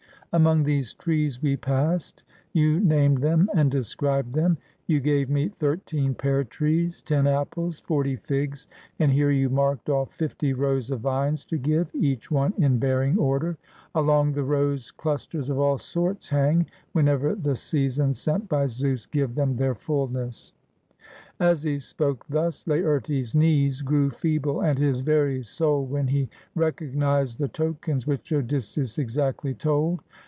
[0.33, 2.23] Among these trees we passed.
[2.53, 4.57] You named them and described them.
[4.87, 8.69] You gave me thirteen pear trees, ten apples, forty figs.
[8.97, 10.09] And here you marked of!
[10.11, 13.57] fifty rows of vines to give, each one in bearing order.
[13.93, 19.35] Along the rows clusters of all sorts hang, whenever the seasons s§nt by Zeus give
[19.35, 20.53] them their fullness."
[21.41, 27.37] As he spoke thus, Laertes' knees grew feeble and his very soul, when he recognized
[27.37, 29.99] the tokens which Odys seus exactly told.